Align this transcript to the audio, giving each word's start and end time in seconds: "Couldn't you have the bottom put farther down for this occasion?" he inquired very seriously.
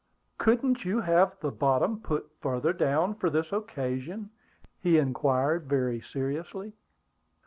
"Couldn't 0.39 0.83
you 0.83 0.99
have 1.01 1.39
the 1.41 1.51
bottom 1.51 1.99
put 1.99 2.27
farther 2.41 2.73
down 2.73 3.13
for 3.13 3.29
this 3.29 3.51
occasion?" 3.51 4.31
he 4.79 4.97
inquired 4.97 5.69
very 5.69 6.01
seriously. 6.01 6.73